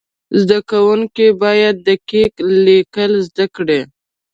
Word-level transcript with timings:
زده 0.41 0.57
کوونکي 0.69 1.27
باید 1.43 1.75
دقیق 1.87 2.33
لیکل 2.65 3.11
زده 3.29 3.45
کړي. 3.55 3.81